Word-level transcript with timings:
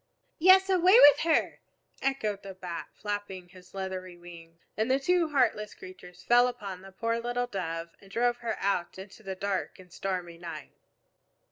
"Yes, 0.39 0.67
away 0.67 0.99
with 0.99 1.19
her!" 1.19 1.59
echoed 2.01 2.41
the 2.41 2.55
Bat, 2.55 2.87
flapping 2.95 3.49
his 3.49 3.75
leathery 3.75 4.17
wings. 4.17 4.59
And 4.75 4.89
the 4.89 4.99
two 4.99 5.29
heartless 5.29 5.75
creatures 5.75 6.23
fell 6.23 6.47
upon 6.47 6.81
the 6.81 6.91
poor 6.91 7.19
little 7.19 7.45
Dove 7.45 7.91
and 8.01 8.09
drove 8.09 8.37
her 8.37 8.57
out 8.57 8.97
into 8.97 9.21
the 9.21 9.35
dark 9.35 9.77
and 9.77 9.93
stormy 9.93 10.39
night. 10.39 10.73